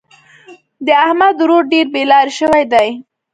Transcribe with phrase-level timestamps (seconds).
[0.85, 2.89] د احمد ورور ډېر بې لارې شوی دی.